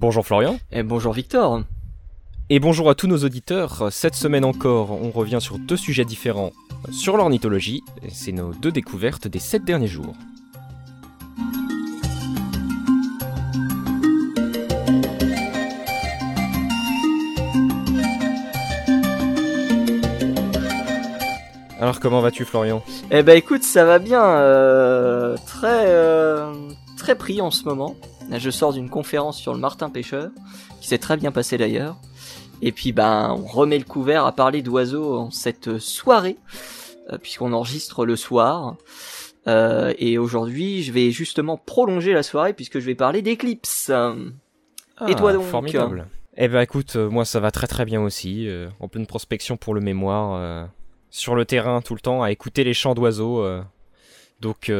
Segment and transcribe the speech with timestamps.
[0.00, 0.60] Bonjour Florian.
[0.70, 1.64] Et bonjour Victor.
[2.50, 3.88] Et bonjour à tous nos auditeurs.
[3.90, 6.52] Cette semaine encore, on revient sur deux sujets différents
[6.92, 7.82] sur l'ornithologie.
[8.08, 10.14] C'est nos deux découvertes des sept derniers jours.
[21.80, 22.84] Alors comment vas-tu Florian?
[23.10, 24.22] Eh ben écoute, ça va bien.
[24.22, 26.52] euh, très euh,
[26.96, 27.96] très pris en ce moment.
[28.30, 30.30] Je sors d'une conférence sur le martin pêcheur,
[30.80, 31.96] qui s'est très bien passé d'ailleurs.
[32.60, 36.36] Et puis ben on remet le couvert à parler d'oiseaux en cette soirée,
[37.12, 38.76] euh, puisqu'on enregistre le soir.
[39.46, 43.90] Euh, et aujourd'hui, je vais justement prolonger la soirée puisque je vais parler d'éclipses.
[45.08, 46.06] Et toi donc Ah, Formidable.
[46.36, 48.46] Eh ben écoute, euh, moi ça va très très bien aussi.
[48.48, 50.34] euh, en pleine prospection pour le mémoire.
[50.34, 50.64] euh,
[51.10, 53.42] sur le terrain tout le temps, à écouter les chants d'oiseaux.
[54.40, 54.70] donc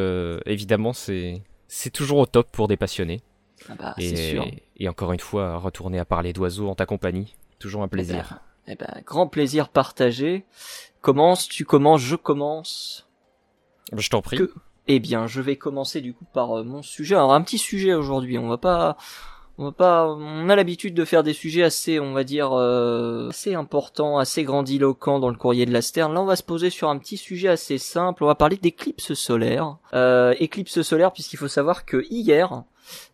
[0.45, 3.21] évidemment c'est c'est toujours au top pour des passionnés.
[3.69, 4.45] Ah bah, et, sûr.
[4.77, 7.35] et encore une fois, retourner à parler d'oiseaux en ta compagnie.
[7.59, 8.39] Toujours un plaisir.
[8.67, 10.45] Eh ben, eh ben, grand plaisir partagé.
[11.01, 13.07] Commence, tu commences, je commence.
[13.95, 14.37] Je t'en prie.
[14.37, 14.53] Que-
[14.87, 17.15] Eh bien, je vais commencer du coup par euh, mon sujet.
[17.15, 18.37] Alors un petit sujet aujourd'hui.
[18.37, 18.95] On va pas,
[19.57, 20.07] on va pas.
[20.07, 24.43] On a l'habitude de faire des sujets assez, on va dire, euh, assez importants, assez
[24.43, 26.13] grandiloquents dans le courrier de la Sterne.
[26.13, 28.23] Là, on va se poser sur un petit sujet assez simple.
[28.23, 29.77] On va parler d'éclipse solaire.
[29.93, 32.63] Euh, éclipse solaire, puisqu'il faut savoir que hier,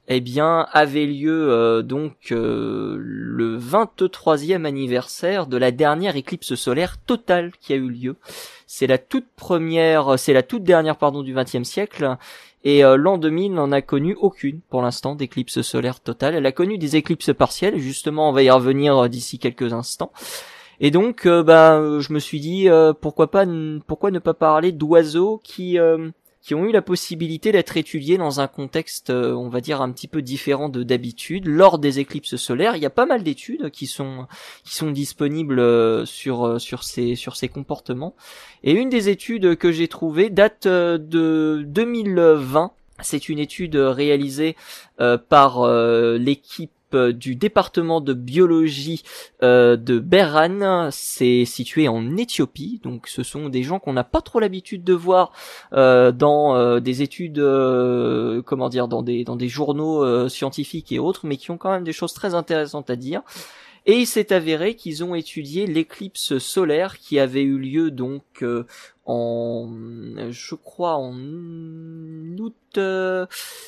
[0.07, 6.97] eh bien, avait lieu euh, donc euh, le 23e anniversaire de la dernière éclipse solaire
[6.99, 8.15] totale qui a eu lieu.
[8.67, 12.17] C'est la toute première, c'est la toute dernière pardon du 20e siècle.
[12.63, 16.35] Et euh, l'an 2000 n'en a connu aucune pour l'instant d'éclipse solaire totale.
[16.35, 17.77] Elle a connu des éclipses partielles.
[17.77, 20.11] Justement, on va y revenir euh, d'ici quelques instants.
[20.79, 22.67] Et donc, bah, je me suis dit
[22.99, 23.45] pourquoi pas,
[23.87, 25.79] pourquoi ne pas parler d'oiseaux qui
[26.45, 29.91] qui ont eu la possibilité d'être étudiés dans un contexte, euh, on va dire, un
[29.91, 31.47] petit peu différent de d'habitude.
[31.47, 34.27] Lors des éclipses solaires, il y a pas mal d'études qui sont
[34.63, 38.15] qui sont disponibles euh, sur euh, sur ces sur ces comportements.
[38.63, 42.73] Et une des études que j'ai trouvées date de 2020.
[43.01, 44.55] C'est une étude réalisée
[45.27, 45.67] par
[46.17, 49.03] l'équipe euh, du département de biologie
[49.43, 54.21] euh, de Berhan, c'est situé en Éthiopie, donc ce sont des gens qu'on n'a pas
[54.21, 55.31] trop l'habitude de voir
[55.73, 57.41] euh, dans des études,
[58.45, 61.83] comment dire, dans des dans des journaux scientifiques et autres, mais qui ont quand même
[61.83, 63.21] des choses très intéressantes à dire.
[63.85, 68.43] Et il s'est avéré qu'ils ont étudié l'éclipse solaire qui avait eu lieu donc
[69.05, 69.69] en,
[70.29, 73.25] je crois en août, euh,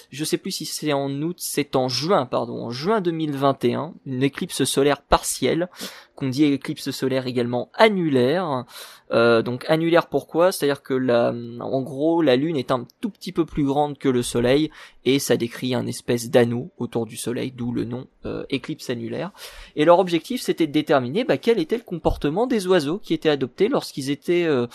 [0.10, 4.24] je sais plus si c'est en août, c'est en juin, pardon, en juin 2021, une
[4.24, 5.70] éclipse solaire partielle,
[6.18, 8.66] qu'on dit éclipse solaire également annulaire.
[9.12, 10.52] Euh, donc annulaire pourquoi?
[10.52, 14.10] C'est-à-dire que la, en gros, la Lune est un tout petit peu plus grande que
[14.10, 14.72] le Soleil
[15.06, 19.32] et ça décrit un espèce d'anneau autour du Soleil, d'où le nom euh, éclipse annulaire.
[19.76, 23.30] Et leur objectif, c'était de déterminer bah, quel était le comportement des oiseaux qui étaient
[23.30, 24.68] adoptés lorsqu'ils étaient, euh,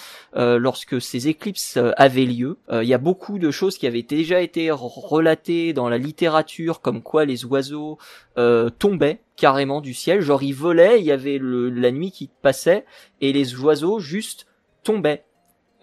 [0.58, 2.56] lorsque ces éclipses avaient lieu.
[2.70, 7.02] Il y a beaucoup de choses qui avaient déjà été relatées dans la littérature, comme
[7.02, 7.98] quoi les oiseaux
[8.78, 12.84] tombaient carrément du ciel, genre ils volaient, il y avait le, la nuit qui passait
[13.20, 14.46] et les oiseaux juste
[14.82, 15.24] tombaient.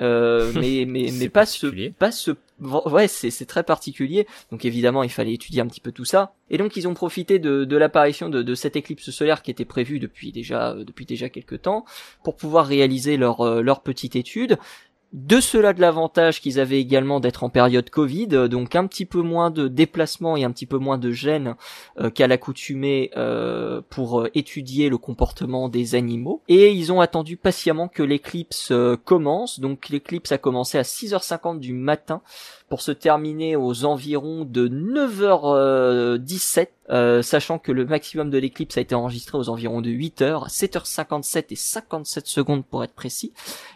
[0.02, 4.28] Euh, mais mais mais pas ce pas ce ouais c'est c'est très particulier.
[4.52, 6.34] Donc évidemment il fallait étudier un petit peu tout ça.
[6.50, 9.66] Et donc ils ont profité de, de l'apparition de, de cette éclipse solaire qui était
[9.66, 11.86] prévue depuis déjà euh, depuis déjà quelques temps
[12.24, 14.58] pour pouvoir réaliser leur euh, leur petite étude
[15.12, 19.06] de cela de l'avantage qu'ils avaient également d'être en période Covid, euh, donc un petit
[19.06, 21.56] peu moins de déplacement et un petit peu moins de gêne
[22.00, 26.44] euh, qu'à l'accoutumée euh, pour étudier le comportement des animaux.
[26.48, 28.72] Et ils ont attendu patiemment que l'éclipse
[29.04, 29.60] commence.
[29.60, 32.22] Donc l'éclipse a commencé à 6h50 du matin
[32.70, 38.82] pour se terminer aux environs de 9h17, euh, sachant que le maximum de l'éclipse a
[38.82, 43.32] été enregistré aux environs de 8h, 7h57 et 57 secondes pour être précis.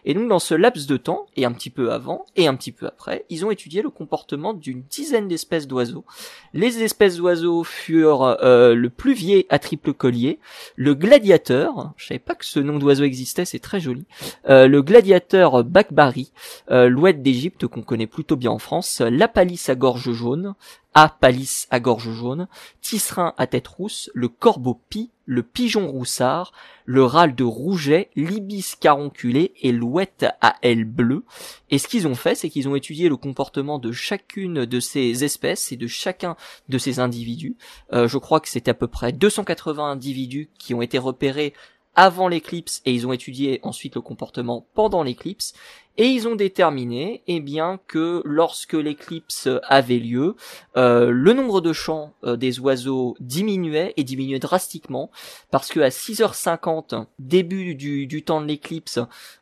[0.05, 2.71] Et donc dans ce laps de temps, et un petit peu avant, et un petit
[2.71, 6.05] peu après, ils ont étudié le comportement d'une dizaine d'espèces d'oiseaux.
[6.53, 10.39] Les espèces d'oiseaux furent euh, le pluvier à triple collier,
[10.75, 14.05] le gladiateur, je savais pas que ce nom d'oiseau existait, c'est très joli,
[14.49, 16.31] euh, le gladiateur bakbari,
[16.71, 20.55] euh, l'ouette d'Égypte qu'on connaît plutôt bien en France, la palisse à gorge jaune,
[20.93, 21.09] A.
[21.09, 22.47] palisse à gorge jaune,
[22.81, 26.51] tisserin à tête rousse, le corbeau pie, le pigeon roussard,
[26.85, 31.23] le râle de rouget, l'ibis caronculé et l'ouette à ailes bleues.
[31.69, 35.23] Et ce qu'ils ont fait, c'est qu'ils ont étudié le comportement de chacune de ces
[35.23, 36.35] espèces et de chacun
[36.69, 37.55] de ces individus.
[37.93, 41.53] Euh, je crois que c'est à peu près 280 individus qui ont été repérés
[41.95, 45.53] avant l'éclipse et ils ont étudié ensuite le comportement pendant l'éclipse
[45.97, 50.35] Et ils ont déterminé, eh bien, que lorsque l'éclipse avait lieu,
[50.75, 55.11] euh, le nombre de chants euh, des oiseaux diminuait et diminuait drastiquement,
[55.51, 58.97] parce que à 6h50, début du, du temps de l'éclipse,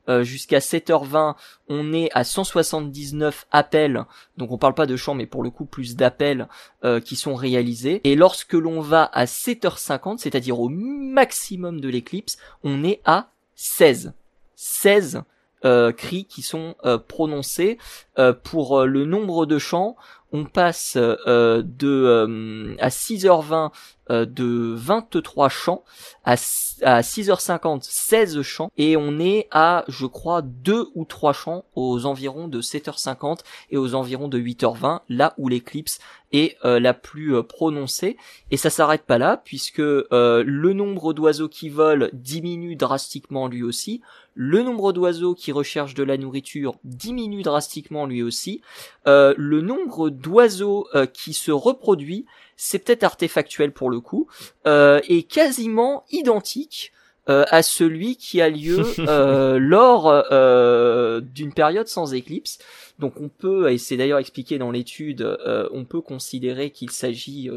[0.09, 1.36] euh, jusqu'à 7h20,
[1.69, 4.04] on est à 179 appels,
[4.36, 6.50] donc on parle pas de chants, mais pour le coup plus d'appels
[7.06, 8.01] qui sont réalisés.
[8.04, 14.13] Et lorsque l'on va à 7h50, c'est-à-dire au maximum de l'éclipse, on est à 16.
[14.56, 15.24] 16
[15.63, 17.78] euh, cris qui sont euh, prononcés.
[18.18, 19.96] Euh, pour le nombre de chants,
[20.34, 23.69] on passe de à 6h20
[24.10, 25.84] de 23 chants
[26.24, 26.34] à,
[26.84, 32.06] à 6h50 16 chants et on est à je crois 2 ou 3 chants aux
[32.06, 33.40] environs de 7h50
[33.72, 36.00] et aux environs de 8h20 là où l'éclipse
[36.31, 38.16] est la plus prononcée
[38.52, 44.02] et ça s'arrête pas là puisque le nombre d'oiseaux qui volent diminue drastiquement lui aussi
[44.44, 48.64] le nombre d'oiseaux qui recherchent de la nourriture diminue drastiquement lui aussi,
[49.06, 52.26] euh, le nombre d'oiseaux euh, qui se reproduit,
[52.58, 54.26] c'est peut-être artefactuel pour le coup,
[54.66, 56.92] euh, est quasiment identique
[57.29, 62.57] euh, à celui qui a lieu euh, lors euh, d'une période sans éclipse.
[62.97, 65.38] Donc on peut, et c'est d'ailleurs expliqué dans l'étude,
[65.71, 67.50] on peut considérer qu'il s'agit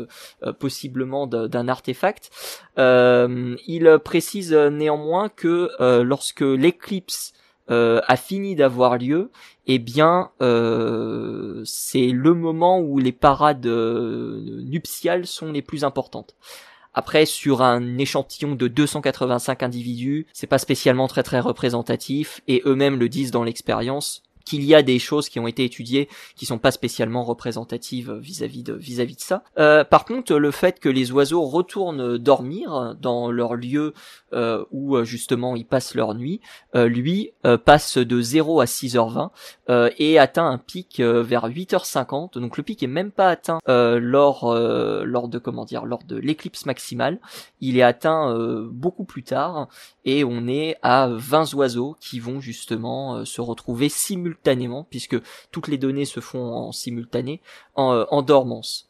[0.58, 2.31] possiblement d'un artefact.
[2.78, 5.70] il précise néanmoins que
[6.02, 7.34] lorsque l'éclipse
[7.69, 9.31] a fini d'avoir lieu,
[9.66, 16.34] eh bien, c'est le moment où les parades nuptiales sont les plus importantes.
[16.94, 22.99] Après, sur un échantillon de 285 individus, c'est pas spécialement très très représentatif, et eux-mêmes
[22.99, 26.58] le disent dans l'expérience qu'il y a des choses qui ont été étudiées qui sont
[26.58, 29.43] pas spécialement représentatives vis-à-vis de vis-à-vis de ça.
[29.58, 33.94] Euh, par contre, le fait que les oiseaux retournent dormir dans leur lieu
[34.35, 36.41] euh, où euh, justement ils passent leur nuit,
[36.75, 37.32] euh, lui
[37.64, 39.31] passe de 0 à 6h20
[39.99, 42.38] et atteint un pic vers 8h50.
[42.38, 46.67] Donc le pic est même pas atteint lors lors de comment dire lors de l'éclipse
[46.67, 47.19] maximale.
[47.61, 48.35] Il est atteint
[48.70, 49.69] beaucoup plus tard
[50.05, 54.34] et on est à 20 oiseaux qui vont justement se retrouver simultanément
[54.91, 55.17] puisque
[55.51, 57.41] toutes les données se font en simultané
[57.75, 58.89] en, en dormance.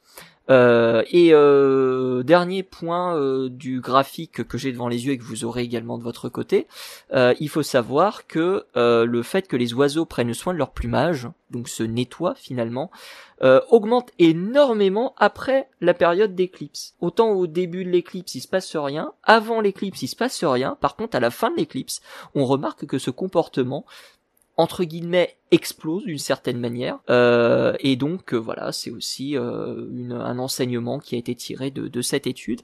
[0.50, 5.25] Euh, et euh, dernier point euh, du graphique que j'ai devant les yeux et que
[5.25, 6.67] vous aurez également de votre côté,
[7.12, 11.69] il faut savoir que le fait que les oiseaux prennent soin de leur plumage, donc
[11.69, 12.91] se nettoient finalement,
[13.70, 16.94] augmente énormément après la période d'éclipse.
[17.00, 20.76] Autant au début de l'éclipse il se passe rien, avant l'éclipse il se passe rien,
[20.81, 22.00] par contre à la fin de l'éclipse
[22.35, 23.85] on remarque que ce comportement
[24.56, 26.98] entre guillemets explose d'une certaine manière.
[27.10, 31.88] Euh, et donc euh, voilà c'est aussi euh, un enseignement qui a été tiré de,
[31.88, 32.62] de cette étude.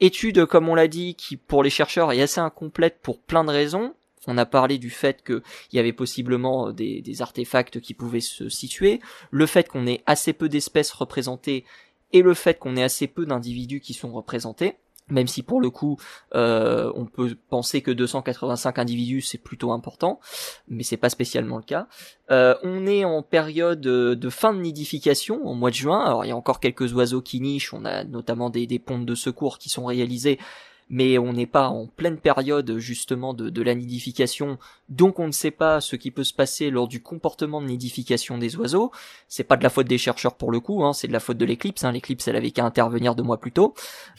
[0.00, 3.50] Étude comme on l'a dit qui pour les chercheurs est assez incomplète pour plein de
[3.50, 3.94] raisons.
[4.28, 5.42] On a parlé du fait qu'il
[5.72, 9.00] y avait possiblement des, des, artefacts qui pouvaient se situer,
[9.30, 11.64] le fait qu'on ait assez peu d'espèces représentées
[12.12, 14.74] et le fait qu'on ait assez peu d'individus qui sont représentés
[15.08, 15.98] même si pour le coup
[16.34, 20.20] euh, on peut penser que 285 individus c'est plutôt important,
[20.68, 21.86] mais c'est pas spécialement le cas.
[22.30, 26.00] Euh, on est en période de fin de nidification au mois de juin.
[26.00, 29.06] Alors il y a encore quelques oiseaux qui nichent, on a notamment des, des pontes
[29.06, 30.38] de secours qui sont réalisées
[30.88, 35.32] mais on n'est pas en pleine période justement de, de, la nidification, donc on ne
[35.32, 38.92] sait pas ce qui peut se passer lors du comportement de nidification des oiseaux.
[39.28, 41.38] C'est pas de la faute des chercheurs pour le coup, hein, c'est de la faute
[41.38, 41.84] de l'éclipse.
[41.84, 41.92] Hein.
[41.92, 43.74] L'éclipse, elle avait qu'à intervenir deux mois plus tôt.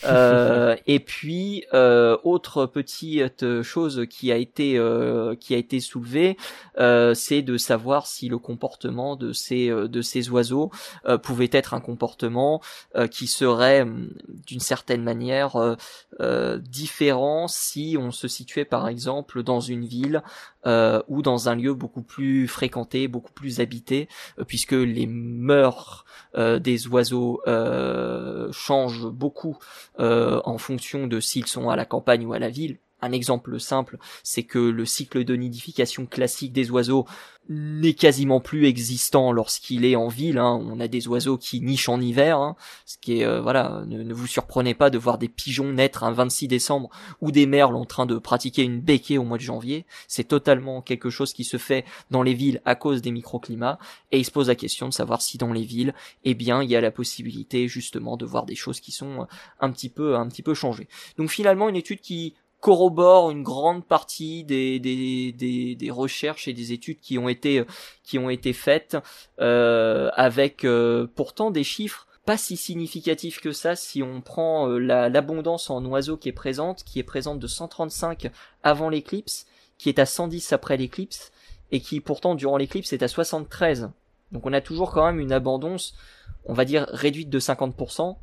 [0.06, 6.38] Euh, et puis euh, autre petite chose qui a été euh, qui a été soulevée,
[6.80, 10.72] euh, c'est de savoir si le comportement de ces de ces oiseaux
[11.24, 12.62] pouvait être un comportement
[13.12, 13.86] qui serait
[14.46, 15.78] d'une certaine manière
[16.58, 20.24] différent si on se situait par exemple dans une ville
[20.66, 24.10] euh, ou dans un lieu beaucoup plus fréquenté, beaucoup plus habité,
[24.40, 27.42] euh, puisque les mœurs euh, des oiseaux
[28.52, 29.58] changent beaucoup
[29.98, 32.80] en fonction de s'ils sont à la campagne ou à la ville.
[33.02, 37.06] Un exemple simple, c'est que le cycle de nidification classique des oiseaux
[37.50, 40.38] n'est quasiment plus existant lorsqu'il est en ville.
[40.38, 40.62] Hein.
[40.70, 42.56] On a des oiseaux qui nichent en hiver, hein.
[42.86, 43.84] ce qui est euh, voilà.
[43.88, 46.90] Ne, vous surprenez pas de voir des pigeons naître un 26 décembre
[47.22, 49.86] ou des merles en train de pratiquer une béquée au mois de janvier.
[50.08, 53.80] C'est totalement quelque chose qui se fait dans les villes à cause des microclimats.
[54.12, 55.94] Et il se pose la question de savoir si dans les villes,
[56.26, 59.26] eh bien, il y a la possibilité justement de voir des choses qui sont euh,
[59.60, 60.88] un petit peu un petit peu changées.
[61.18, 66.74] Donc finalement, une étude qui corrobore une grande partie des, des, des, recherches et des
[66.74, 67.64] études qui ont été
[68.04, 68.98] qui ont été faites
[69.40, 74.80] euh, avec euh, pourtant des chiffres pas si significatifs que ça si on prend euh,
[74.80, 78.32] l'abondance en oiseaux qui est présente qui est présente de 135
[78.64, 79.46] avant l'éclipse
[79.78, 81.32] qui est à 110 après l'éclipse
[81.72, 83.90] et qui pourtant durant l'éclipse est à 73.
[84.32, 85.96] Donc on a toujours quand même une abondance,
[86.46, 88.18] on va dire réduite de 50%,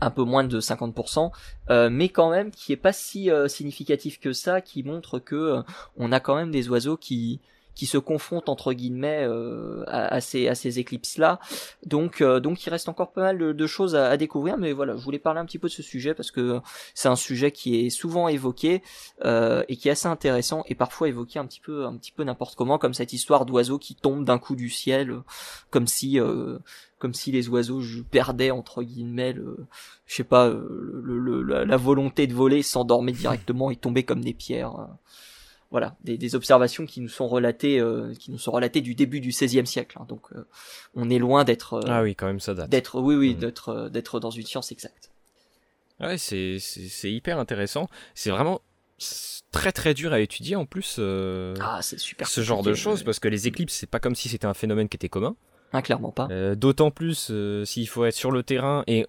[0.00, 1.30] un peu moins de 50%,
[1.70, 5.34] euh, mais quand même qui est pas si euh, significatif que ça, qui montre que
[5.34, 5.62] euh,
[5.96, 7.40] on a quand même des oiseaux qui
[7.76, 11.38] qui se confrontent entre guillemets euh, à, ces, à ces éclipses là.
[11.84, 15.04] Donc euh, donc il reste encore pas mal de, choses à, découvrir, mais voilà, je
[15.04, 16.60] voulais parler un petit peu de ce sujet parce que
[16.94, 18.82] c'est un sujet qui est souvent évoqué
[19.24, 22.24] euh, et qui est assez intéressant et parfois évoqué un petit peu un petit peu
[22.24, 25.20] n'importe comment, comme cette histoire d'oiseaux qui tombent d'un coup du ciel,
[25.70, 26.18] comme si
[26.98, 29.66] comme si les oiseaux perdaient entre guillemets le,
[30.06, 34.88] je sais pas, le, la volonté de voler, s'endormaient directement et tombaient comme des pierres
[35.70, 39.30] voilà, des, observations qui nous sont relatées, euh, qui nous sont relatées du début du
[39.30, 39.98] XVIe siècle.
[40.00, 40.06] Hein.
[40.08, 40.46] donc, euh,
[40.94, 41.74] on est loin d'être.
[41.74, 42.70] Euh, ah oui, quand même ça date.
[42.70, 43.38] D'être, oui, oui, mm.
[43.38, 45.10] d'être, d'être dans une science exacte.
[45.98, 47.88] Ouais, c'est, c'est, hyper intéressant.
[48.14, 48.60] C'est vraiment
[49.50, 51.00] très très dur à étudier en plus.
[51.60, 52.28] ah, c'est super.
[52.28, 54.88] Ce genre de choses parce que les éclipses, c'est pas comme si c'était un phénomène
[54.88, 55.36] qui était commun.
[55.72, 56.28] Ah, clairement pas.
[56.54, 57.32] d'autant plus
[57.64, 59.04] s'il faut être sur le terrain et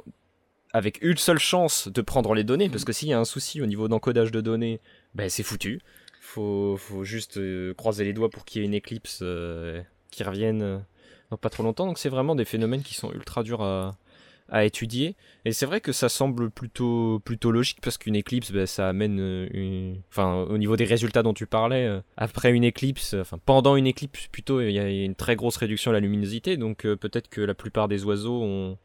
[0.73, 2.85] avec une seule chance de prendre les données, parce mm.
[2.85, 4.79] que s'il y a un souci au niveau d'encodage de données,
[5.13, 5.81] ben c'est foutu.
[6.29, 9.81] Faut, juste euh, croiser les doigts pour qu'il y ait une éclipse euh,
[10.11, 10.77] qui revienne euh,
[11.31, 11.85] dans pas trop longtemps.
[11.87, 13.95] Donc c'est vraiment des phénomènes qui sont ultra durs à,
[14.65, 15.15] étudier.
[15.45, 19.19] Et c'est vrai que ça semble plutôt, plutôt logique parce qu'une éclipse, ben, ça amène
[19.53, 20.01] une...
[20.09, 24.27] Enfin, au niveau des résultats dont tu parlais, après une éclipse, enfin pendant une éclipse
[24.27, 26.57] plutôt, il y a une très grosse réduction de la luminosité.
[26.57, 28.77] Donc peut-être que la plupart des oiseaux ont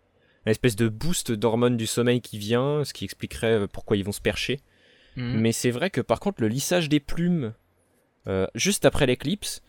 [0.47, 4.13] une espèce de boost d'hormones du sommeil qui vient, ce qui expliquerait pourquoi ils vont
[4.13, 4.61] se percher.
[5.17, 5.41] Mhm.
[5.41, 7.53] Mais c'est vrai que par contre, le lissage des plumes
[8.27, 9.63] euh, juste après l'éclipse,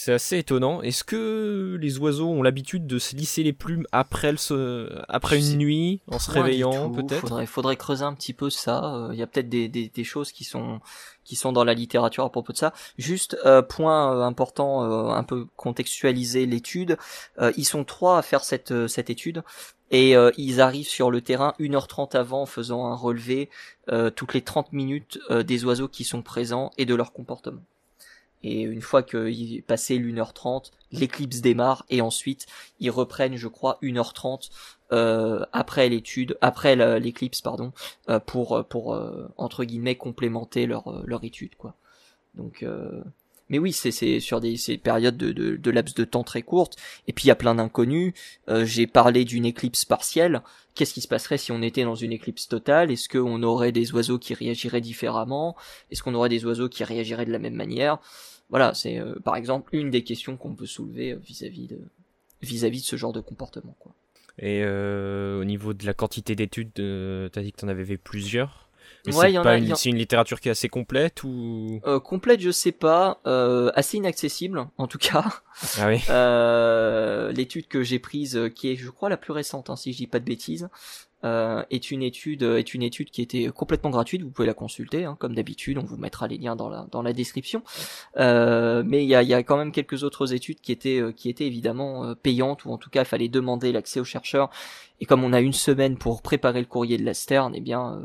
[0.00, 0.80] c'est assez étonnant.
[0.80, 5.58] Est-ce que les oiseaux ont l'habitude de se lisser les plumes après, le, après une
[5.58, 7.20] nuit, en se réveillant peut-être?
[7.20, 9.08] Faudrait, faudrait creuser un petit peu ça.
[9.10, 10.78] Il euh, y a peut-être des, des, des, choses qui sont
[11.24, 12.72] qui sont dans la littérature à propos de ça.
[12.96, 16.96] Juste euh, point euh, important, un peu contextualiser l'étude.
[17.56, 19.42] ils sont trois à faire cette cette étude
[19.90, 23.48] et ils arrivent sur le terrain 1h30 avant en faisant un relevé
[24.16, 27.62] toutes les 30 minutes des oiseaux qui sont présents et de leur comportement.
[28.42, 32.46] Et une fois qu'il est passé l'1h30, l'éclipse démarre et ensuite
[32.78, 34.50] ils reprennent, je crois, 1h30
[34.92, 37.72] euh, après l'étude, après l'éclipse, pardon,
[38.08, 41.74] euh, pour pour euh, entre guillemets complémenter leur leur étude, quoi.
[42.34, 42.64] Donc
[43.48, 46.76] mais oui, c'est sur des périodes de, de, de, laps de temps très courtes.
[47.06, 48.12] Et puis il y a plein d'inconnus.
[48.48, 50.42] Euh, j'ai parlé d'une éclipse partielle.
[50.74, 52.90] Qu'est-ce qui se passerait si on était dans une éclipse totale?
[52.90, 55.56] Est-ce qu'on aurait des oiseaux qui réagiraient différemment?
[55.90, 57.98] Est-ce qu'on aurait des oiseaux qui réagiraient de la même manière?
[58.50, 61.18] Voilà, c'est euh, par exemple une des questions qu'on peut soulever euh,
[62.42, 63.76] vis-à-vis de ce genre de comportement.
[63.78, 63.94] Quoi.
[64.40, 68.67] Et au niveau de la quantité d'études, t'as dit que t'en avais fait plusieurs
[69.12, 71.80] c'est une, littérature qui est assez complète ou?
[71.86, 73.20] Euh, Complète, je sais pas.
[73.26, 75.24] Euh, assez inaccessible, en tout cas.
[75.78, 76.00] Ah oui.
[76.10, 79.92] Euh, l'étude que j'ai prise, euh, qui est, je crois, la plus récente, hein, si
[79.92, 80.68] je dis pas de bêtises,
[81.24, 84.22] euh, est une étude euh, est une étude qui était complètement gratuite.
[84.22, 87.02] Vous pouvez la consulter hein, comme d'habitude on vous mettra les liens dans la dans
[87.02, 87.62] la description.
[88.18, 91.10] Euh, mais il y a, y a quand même quelques autres études qui étaient euh,
[91.10, 94.50] qui étaient évidemment payantes ou en tout cas il fallait demander l'accès aux chercheurs.
[95.00, 98.00] Et comme on a une semaine pour préparer le courrier de la Stern eh bien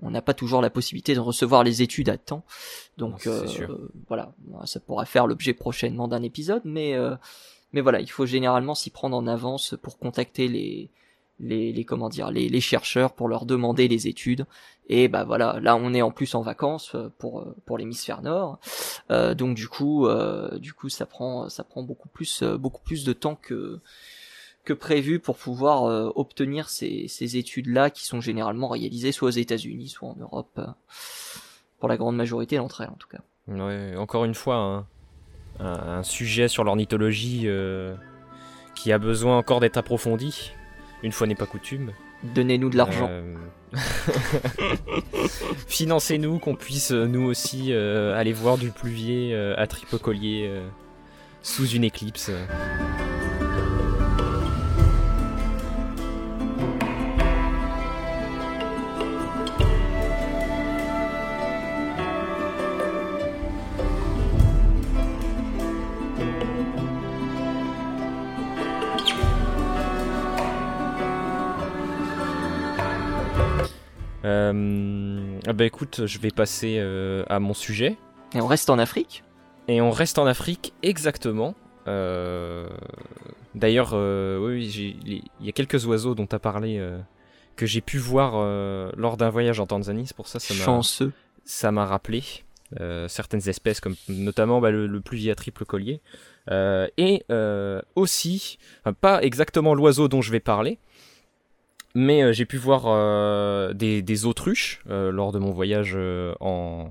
[0.00, 2.44] on n'a pas toujours la possibilité de recevoir les études à temps.
[2.96, 3.28] Donc
[4.06, 4.32] voilà.
[4.66, 6.94] Ça pourra faire l'objet prochainement d'un épisode mais
[7.72, 10.90] mais voilà il faut généralement s'y prendre en avance pour contacter les
[11.40, 14.46] les, les comment dire les, les, chercheurs pour leur demander les études.
[14.88, 18.22] Et bah voilà là on est en plus en vacances euh, pour euh, pour l'hémisphère
[18.22, 18.58] nord.
[19.10, 22.82] Euh, donc du coup euh, du coup ça prend ça prend beaucoup plus euh, beaucoup
[22.82, 23.80] plus de temps que
[24.64, 25.84] que prévu pour pouvoir
[26.16, 30.60] obtenir ces, ces études là qui sont généralement réalisées soit aux États-Unis soit en Europe
[31.78, 33.20] pour la grande majorité d'entre elles en tout cas.
[33.46, 34.86] Ouais, encore une fois hein,
[35.60, 37.46] un, un, sujet sur l'ornithologie
[38.74, 40.50] qui a besoin encore d'être approfondi
[41.02, 41.92] une fois n'est pas coutume.
[42.22, 43.08] Donnez-nous de l'argent.
[43.10, 43.34] Euh,
[45.68, 50.50] financez-nous qu'on puisse euh, nous aussi euh, aller voir du pluvier à Tripocollier
[51.42, 52.30] sous une éclipse.
[74.26, 77.96] Euh, bah écoute, je vais passer euh, à mon sujet.
[78.34, 79.22] Et on reste en Afrique?
[79.68, 81.54] Et on reste en Afrique, exactement.
[81.86, 82.68] Euh,
[83.54, 86.84] d'ailleurs, oui, il y a quelques oiseaux dont tu as parlé
[87.54, 88.32] que j'ai pu voir
[88.96, 90.06] lors d'un voyage en Tanzanie.
[90.06, 91.12] C'est pour ça ça Chanceux.
[91.44, 92.22] Ça m'a rappelé.
[93.08, 96.00] certaines espèces, comme notamment bah, le, le pluvier à triple collier.
[96.50, 97.24] et
[97.94, 98.58] aussi,
[99.00, 100.78] pas exactement l'oiseau dont je vais parler,
[101.96, 105.96] mais j'ai pu voir des, autruches lors de mon voyage
[106.40, 106.90] en,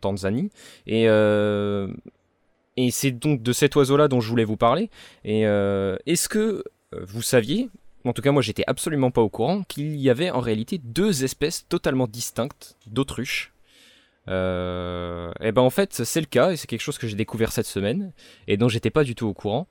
[0.00, 0.50] Tanzanie.
[0.86, 4.90] Et, et c'est donc de cet oiseau-là dont je voulais vous parler.
[5.24, 7.68] Et est-ce que vous saviez
[8.04, 11.24] en tout cas moi j'étais absolument pas au courant, qu'il y avait en réalité deux
[11.24, 13.52] espèces totalement distinctes d'autruches?
[14.28, 17.50] Euh, et ben en fait c'est le cas et c'est quelque chose que j'ai découvert
[17.50, 18.12] cette semaine
[18.46, 19.68] et dont j'étais pas du tout au courant.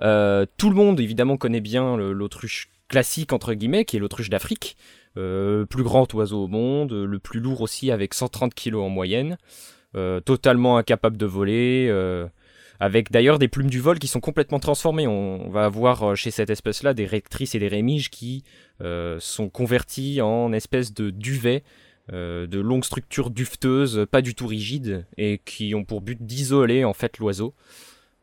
[0.00, 4.76] Euh, tout le monde évidemment connaît bien l'autruche classique entre guillemets qui est l'autruche d'Afrique,
[5.16, 9.38] euh, plus grand oiseau au monde, le plus lourd aussi avec 130 kg en moyenne,
[9.96, 11.88] euh, totalement incapable de voler,
[12.80, 15.06] avec d'ailleurs des plumes du vol qui sont complètement transformées.
[15.06, 18.44] On, va avoir euh, chez cette espèce-là des rectrices et des rémiges qui
[18.80, 21.64] euh, sont convertis en espèces de duvet,
[22.12, 26.84] euh, de longues structures dufteuses, pas du tout rigides, et qui ont pour but d'isoler
[26.84, 27.54] en fait l'oiseau.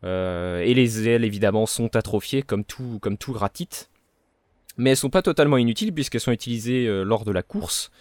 [0.03, 3.17] et les ailes évidemment sont atrophiées comme tout, comme.
[4.77, 7.91] Mais elles sont pas totalement inutiles puisqu'elles sont utilisées lors de la course.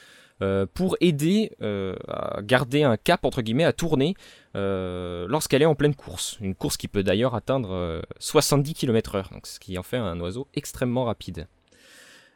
[0.43, 4.17] Euh, pour aider euh, à garder un cap entre guillemets à tourner
[4.57, 6.39] euh, lorsqu'elle est en pleine course.
[6.41, 11.05] Une course qui peut d'ailleurs atteindre 70 km/h, ce qui en fait un oiseau extrêmement
[11.05, 11.47] rapide.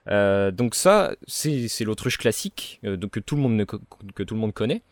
[0.07, 4.83] donc ça, c'est l'autruche classique donc que, tout le monde que tout le monde connaît.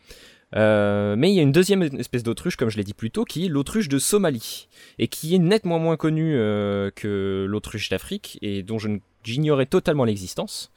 [0.53, 3.45] mais il y a une deuxième espèce d'autruche, comme je l'ai dit plus tôt, qui
[3.45, 4.67] est l'autruche de Somalie,
[4.99, 8.79] et qui est nettement moins connue que l'autruche d'Afrique, et dont
[9.27, 10.71] j'ignorais totalement l'existence.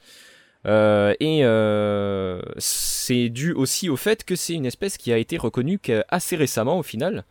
[0.67, 5.37] Euh, et euh, c'est dû aussi au fait que c'est une espèce qui a été
[5.37, 5.79] reconnue
[6.09, 7.25] assez récemment au final,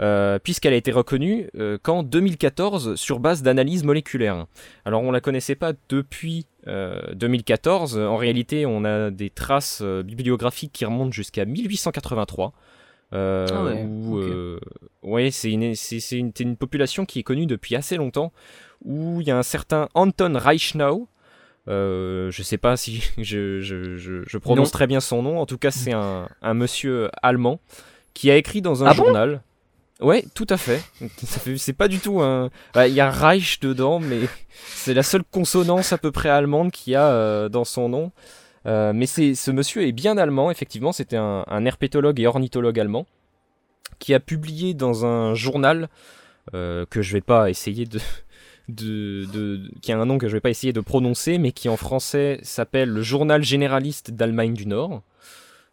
[0.00, 1.48] euh, puisqu'elle a été reconnue
[1.82, 4.46] qu'en 2014 sur base d'analyse moléculaire.
[4.84, 10.84] Alors on la connaissait pas depuis 2014, en réalité on a des traces bibliographiques qui
[10.84, 12.52] remontent jusqu'à 1883.
[13.12, 15.74] Euh, ah ouais, c'est une,
[16.12, 18.32] une, une, population qui est connue depuis assez longtemps,
[18.84, 21.08] où il y a un certain Anton Reichnau,
[21.68, 23.96] euh, je sais pas si je, je,
[24.26, 25.38] je, prononce très bien son nom.
[25.38, 27.60] En tout cas, c'est un, un, monsieur allemand
[28.14, 29.42] qui a écrit dans un ah journal.
[30.00, 30.82] ouais, tout à fait.
[31.56, 32.50] C'est pas du tout un.
[32.76, 34.20] Il y a Reich dedans, mais
[34.66, 38.12] c'est la seule consonance à peu près allemande qu'il y a euh, dans son nom.
[38.66, 40.92] Euh, mais ce monsieur est bien allemand, effectivement.
[40.92, 43.06] C'était un, herpétologue et ornithologue allemand
[43.98, 45.88] qui a publié dans un journal
[46.54, 48.00] euh, que je vais pas essayer de,
[49.80, 52.38] qui a un nom que je vais pas essayer de prononcer, mais qui en français
[52.42, 55.02] s'appelle le Journal généraliste d'Allemagne du Nord.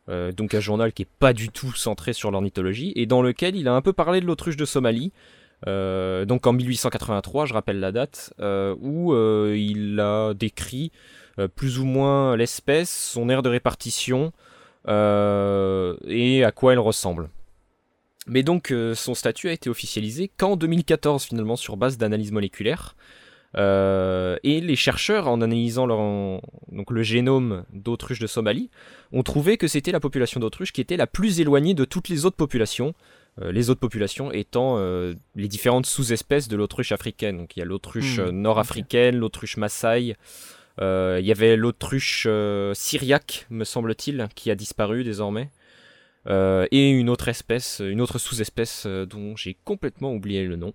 [0.08, 3.56] Euh, donc un journal qui est pas du tout centré sur l'ornithologie et dans lequel
[3.56, 5.12] il a un peu parlé de l'autruche de Somalie.
[5.68, 10.92] Euh, donc en 1883, je rappelle la date, où il a décrit
[11.56, 14.32] plus ou moins l'espèce, son aire de répartition
[14.88, 17.30] et à quoi elle ressemble.
[18.28, 22.96] Mais donc euh, son statut a été officialisé qu'en 2014 finalement sur base d'analyse moléculaire.
[23.58, 26.00] Euh, et les chercheurs, en analysant leur,
[26.72, 28.70] donc le génome d'autruches de Somalie,
[29.14, 32.26] ont trouvé que c'était la population d'autruches qui était la plus éloignée de toutes les
[32.26, 32.94] autres populations.
[33.42, 34.78] Euh, les autres populations étant
[35.36, 37.38] les différentes sous-espèces de l'autruche africaine.
[37.38, 40.18] Donc il y a l'autruche hmm, nord-africaine, l'autruche Maasai,
[40.80, 42.28] il y avait l'autruche
[42.74, 45.50] syriaque, me semble-t-il, qui a disparu désormais.
[46.28, 50.74] Euh, et une autre espèce, une autre sous-espèce euh, dont j'ai complètement oublié le nom.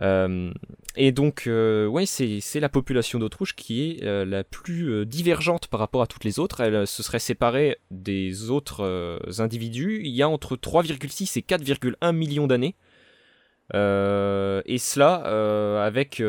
[0.00, 0.52] Euh,
[0.96, 6.06] et donc, ouais, c'est la population d'autruche qui est la plus divergente par rapport à
[6.06, 6.60] toutes les autres.
[6.60, 12.46] Elle se serait séparée des autres individus il y a entre 3,6 et 4,1 millions
[12.46, 12.74] d'années.
[13.74, 16.22] Et cela avec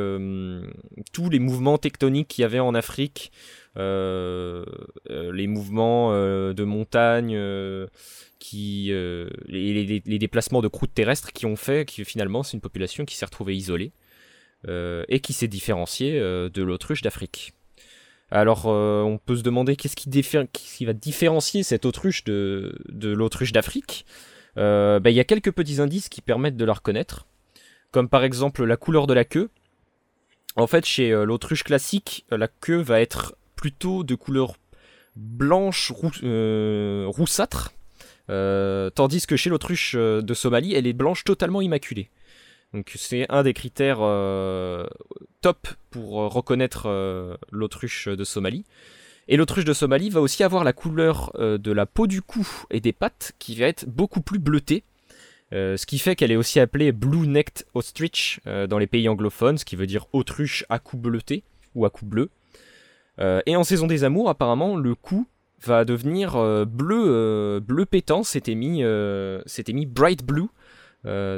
[1.12, 3.32] tous les mouvements tectoniques qu'il y avait en Afrique,
[3.76, 4.66] euh,
[5.10, 7.36] euh, les mouvements euh, de montagne,
[8.54, 13.26] les, déplacements de croûtes terrestres qui ont fait que finalement c'est une population qui s'est
[13.26, 13.92] retrouvée isolée
[14.68, 17.54] et qui s'est différenciée de l'autruche d'Afrique.
[18.32, 23.52] Alors, on peut se demander qu'est-ce qui, qui, va différencier cette autruche de, de l'autruche
[23.52, 24.06] d'Afrique?
[24.56, 27.28] Ben, il y a quelques petits indices qui permettent de la reconnaître,
[27.94, 29.50] comme par exemple la couleur de la queue.
[30.58, 34.56] En fait, chez l'autruche classique, la queue va être plutôt de couleur
[35.16, 37.72] blanche euh, roussâtre,
[38.30, 42.10] euh, tandis que chez l'autruche euh, de Somalie, elle est blanche totalement immaculée.
[42.74, 44.00] Donc c'est un des critères
[45.42, 48.66] top pour reconnaître l'autruche de Somalie.
[49.28, 52.80] Et l'autruche de Somalie va aussi avoir la couleur de la peau du cou et
[52.80, 54.84] des pattes qui va être beaucoup plus bleutée.
[55.54, 59.66] Ce qui fait qu'elle est aussi appelée Blue Necked Ostrich dans les pays anglophones, ce
[59.66, 61.44] qui veut dire autruche à cou bleuté
[61.76, 62.30] ou à cou bleu.
[63.20, 65.28] Euh, et en saison des amours, apparemment, le cou
[65.62, 66.34] va devenir
[66.66, 68.24] bleu, bleu pétant.
[68.24, 70.48] C'était mis, mis bright blue.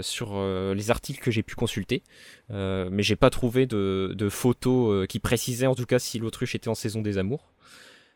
[0.01, 0.41] sur
[0.73, 2.01] les articles que j'ai pu consulter,
[2.49, 6.75] mais j'ai pas trouvé de, photos qui précisaient en tout cas si l'autruche était en
[6.75, 7.51] saison des amours.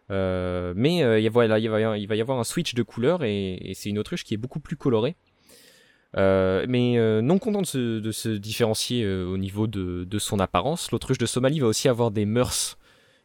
[0.10, 4.38] mais il, va, y avoir un switch de couleur et c'est une autruche qui est
[4.38, 5.16] beaucoup plus colorée.
[6.18, 11.18] Euh, mais euh, non content de se, différencier euh, au niveau de, son apparence, l'autruche
[11.18, 12.78] de Somalie va aussi avoir des mœurs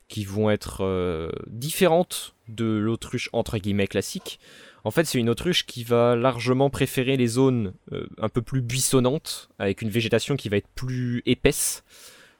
[0.08, 4.38] qui vont être différentes de l'autruche entre guillemets classique.
[4.84, 7.72] En fait, c'est une autruche qui va largement préférer les zones
[8.18, 11.84] un peu plus buissonnantes, avec une végétation qui va être plus épaisse,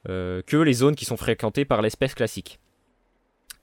[0.05, 2.61] que les zones qui sont fréquentées par l'espèce classique.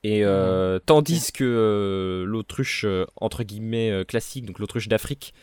[0.03, 0.79] Et mmh.
[0.87, 5.35] tandis que l'autruche entre guillemets classique, donc l'autruche d'Afrique,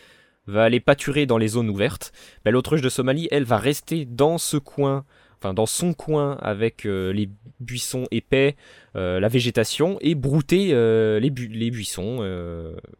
[0.49, 2.13] va aller pâturer dans les zones ouvertes,
[2.45, 5.05] bah, l'autruche de Somalie, elle, va rester dans ce coin,
[5.39, 7.29] enfin dans son coin avec euh, les
[7.61, 8.57] buissons épais,
[8.97, 12.21] euh, la végétation, et brouter euh, les, buissons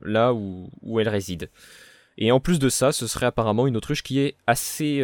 [0.03, 1.49] là où, où, elle réside.
[2.19, 5.03] Et en plus de ça, ce serait apparemment une autruche qui est assez,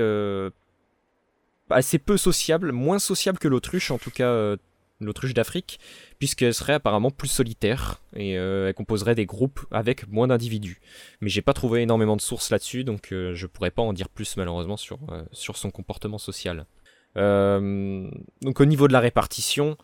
[1.71, 4.57] assez peu sociable, moins sociable que l'autruche, en tout cas
[5.05, 5.79] l'autruche d'Afrique,
[6.19, 10.81] puisqu'elle serait apparemment plus solitaire et euh, elle composerait des groupes avec moins d'individus.
[11.21, 14.09] Mais j'ai pas trouvé énormément de sources là-dessus, donc euh, je pourrais pas en dire
[14.09, 16.67] plus malheureusement sur, euh, sur son comportement social.
[17.17, 19.77] donc au niveau de la répartition,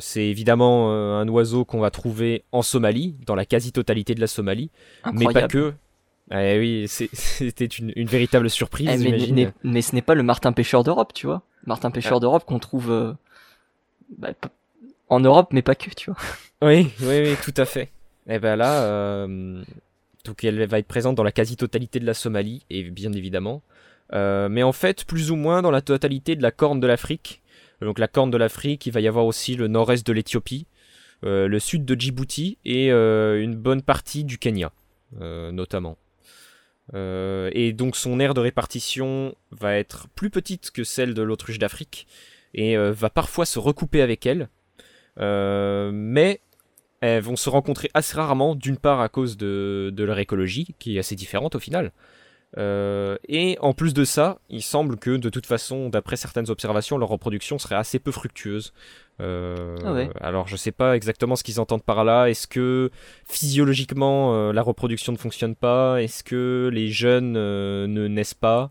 [0.00, 4.70] c'est évidemment un oiseau qu'on va trouver en Somalie, dans la quasi-totalité de la Somalie,
[5.12, 5.72] mais pas que.
[6.30, 8.88] Eh oui, c'était une, véritable surprise.
[8.88, 11.42] Eh, mais, ce n'est pas le Martin Pêcheur d'Europe, tu vois.
[11.66, 12.20] Martin Pêcheur ah.
[12.20, 13.16] d'Europe qu'on trouve
[14.18, 14.32] bah,
[15.08, 16.20] en Europe, mais pas que, tu vois.
[16.62, 17.90] Oui, oui, oui, tout à fait.
[18.28, 19.64] Et eh ben là, euh,
[20.24, 23.62] donc elle va être présente dans la quasi-totalité de la Somalie, et bien évidemment.
[24.12, 27.42] Euh, mais en fait, plus ou moins dans la totalité de la corne de l'Afrique.
[27.80, 30.66] Donc la corne de l'Afrique, il va y avoir aussi le nord-est de l'Éthiopie,
[31.24, 34.70] euh, le sud de Djibouti et une bonne partie du Kenya,
[35.20, 35.98] notamment.
[36.94, 42.06] et donc son aire de répartition va être plus petite que celle de l'autruche d'Afrique
[42.54, 44.48] et va parfois se recouper avec elle.
[45.20, 46.40] Euh, mais
[47.00, 50.98] elles vont se rencontrer assez rarement, d'une part à cause de, leur écologie, qui est
[51.00, 51.92] assez différente au final.
[52.58, 56.98] Euh, et en plus de ça, il semble que de toute façon, d'après certaines observations,
[56.98, 58.74] leur reproduction serait assez peu fructueuse.
[59.20, 62.26] Euh, ah alors je sais pas exactement ce qu'ils entendent par là.
[62.26, 62.90] Est-ce que
[63.24, 66.02] physiologiquement la reproduction ne fonctionne pas?
[66.02, 68.70] Est-ce que les jeunes ne naissent pas?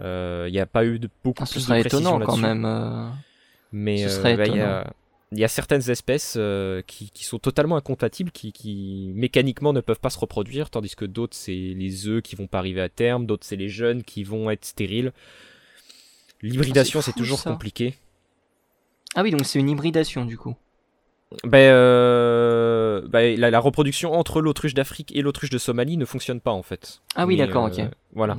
[0.00, 3.12] Il n'y a pas eu de beaucoup ah, plus de étonnant quand même.
[3.72, 4.84] Mais ce serait bah, étonnant
[5.32, 10.10] il y a certaines espèces euh, qui, sont totalement incompatibles, qui, mécaniquement ne peuvent pas
[10.10, 13.44] se reproduire, tandis que d'autres c'est les œufs qui vont pas arriver à terme, d'autres
[13.44, 15.12] c'est les jeunes qui vont être stériles.
[16.40, 17.94] L'hybridation c'est toujours compliqué.
[19.14, 20.54] Ah oui, donc c'est une hybridation du coup.
[21.44, 26.52] Ben, euh, ben la, reproduction entre l'autruche d'Afrique et l'autruche de Somalie ne fonctionne pas
[26.52, 27.02] en fait.
[27.16, 27.80] Ah oui, d'accord, ok.
[27.80, 28.34] Euh, voilà.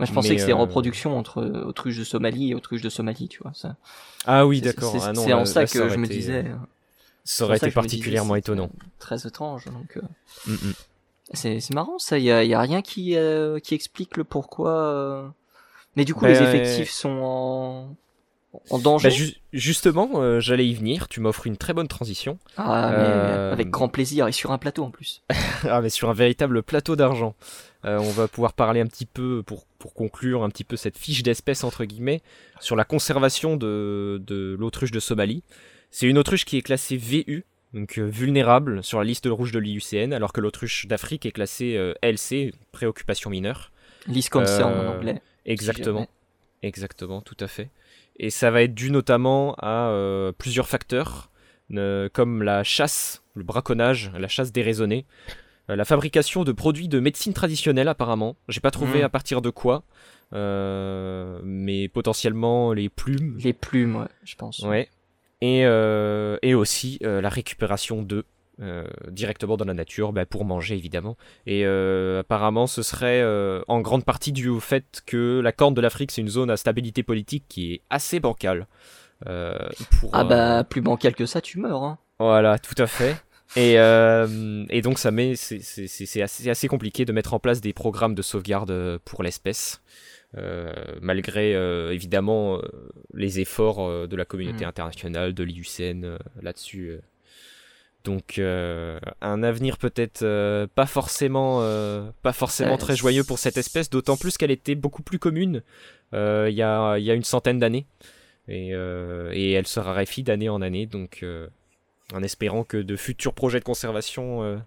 [0.00, 3.42] Moi, je pensais que c'est reproduction entre autruche de Somalie et autruche de Somalie, tu
[3.42, 3.52] vois.
[3.52, 3.76] Ça.
[4.24, 4.92] Ah oui, d'accord.
[4.92, 6.46] C'est ah en ça que je me disais.
[6.46, 6.54] Euh,
[7.24, 8.70] ça aurait été particulièrement étonnant.
[8.98, 9.98] Très étrange, donc.
[9.98, 10.00] Euh,
[10.46, 10.74] mm, mm.
[11.34, 12.16] C'est marrant, ça.
[12.16, 15.34] Il y a, y a, rien qui euh, qui explique le pourquoi.
[15.96, 17.96] Mais du coup, les effectifs sont en
[18.70, 19.08] en danger.
[19.08, 19.14] Bah,
[19.52, 21.08] justement, j'allais y venir.
[21.08, 22.38] Tu m'offres une très bonne transition.
[22.56, 25.22] Ah, mais avec grand plaisir et sur un plateau en plus.
[25.68, 27.34] ah, mais sur un véritable plateau d'argent.
[27.84, 31.24] on va pouvoir parler un petit peu pour pour conclure un petit peu cette fiche
[31.24, 32.20] d'espèce entre guillemets
[32.60, 35.42] sur la conservation de, l'autruche de Somalie.
[35.90, 39.58] C'est une autruche qui est classée VU, donc euh, vulnérable sur la liste rouge de
[39.58, 43.72] l'IUCN, alors que l'autruche d'Afrique est classée euh, LC, préoccupation mineure.
[44.06, 45.20] List concern en euh, anglais.
[45.46, 46.06] Exactement,
[46.62, 47.70] exactement, tout à fait.
[48.20, 49.92] Et ça va être dû notamment à
[50.38, 51.30] plusieurs facteurs,
[52.12, 55.06] comme la chasse, le braconnage, la chasse déraisonnée,
[55.70, 58.36] euh, la fabrication de produits de médecine traditionnelle apparemment.
[58.48, 59.04] J'ai pas trouvé hmm.
[59.04, 59.84] à partir de quoi,
[60.32, 63.38] euh, mais potentiellement les plumes.
[63.42, 64.60] Les plumes, ouais, je pense.
[64.60, 64.88] Ouais.
[65.40, 68.24] Et, euh, et aussi la récupération d'œufs.
[69.08, 73.24] Directement dans la nature bah, pour manger évidemment et apparemment ce serait
[73.68, 76.56] en grande partie dû au fait que la corne de l'Afrique c'est une zone à
[76.56, 78.66] stabilité politique qui est assez bancale
[79.26, 81.98] ah bah plus bancale que ça tu meurs hein.
[82.18, 83.16] voilà tout à fait
[83.56, 87.72] et, euh, et donc ça met, c'est assez, assez, compliqué de mettre en place des
[87.72, 89.82] programmes de sauvegarde euh, pour l'espèce,
[90.36, 92.60] euh, malgré euh, évidemment euh,
[93.12, 94.68] les efforts de la communauté mm.
[94.68, 96.98] internationale, de l'IUCN là-dessus.
[98.04, 101.60] Donc un avenir peut-être pas forcément,
[102.22, 105.62] pas forcément très joyeux pour cette espèce, d'autant plus qu'elle était beaucoup plus commune
[106.12, 107.86] il y, a, y a une centaine d'années.
[108.48, 111.24] Et, et elle se raréfie d'année en année, donc
[112.12, 114.60] en espérant que de futurs projets de conservation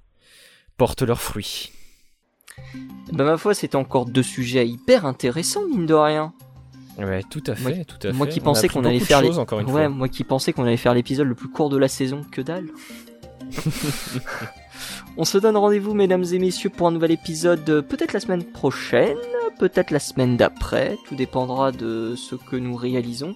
[0.77, 1.71] portent leurs fruits.
[3.11, 6.33] Bah ma foi, c'était encore deux sujets hyper intéressants, mine de rien.
[6.99, 8.33] Ouais, tout à fait, tout à moi fait.
[8.33, 11.27] Qui pensais qu'on allait faire encore une ouais, moi qui pensais qu'on allait faire l'épisode
[11.27, 12.67] le plus court de la saison, que dalle.
[15.17, 18.43] On se donne rendez-vous, mesdames et messieurs, pour un nouvel épisode, euh, peut-être la semaine
[18.43, 19.17] prochaine,
[19.59, 23.35] peut-être la semaine d'après, tout dépendra de ce que nous réalisons.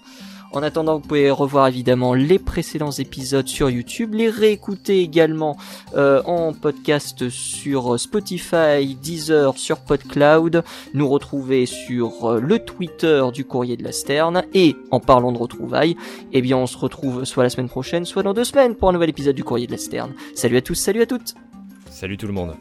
[0.51, 5.57] En attendant, vous pouvez revoir évidemment les précédents épisodes sur YouTube, les réécouter également
[5.95, 13.45] euh, en podcast sur Spotify, Deezer, sur PodCloud, nous retrouver sur euh, le Twitter du
[13.45, 14.43] Courrier de la Sterne.
[14.53, 15.97] Et en parlant de retrouvailles,
[16.31, 18.93] eh bien on se retrouve soit la semaine prochaine, soit dans deux semaines pour un
[18.93, 20.13] nouvel épisode du Courrier de la Sterne.
[20.33, 21.35] Salut à tous, salut à toutes.
[21.89, 22.55] Salut tout le monde